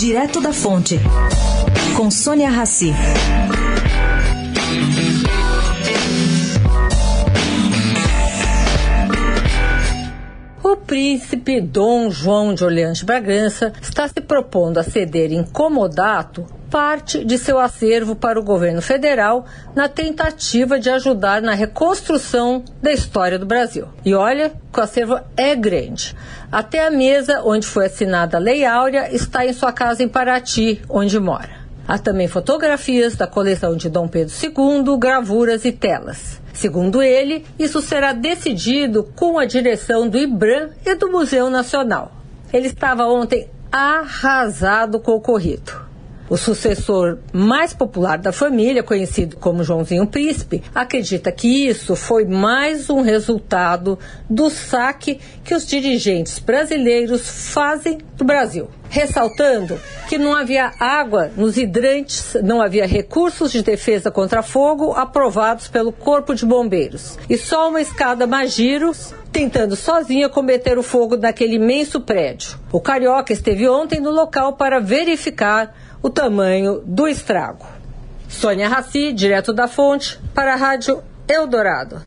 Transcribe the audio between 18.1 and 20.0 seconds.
para o governo federal na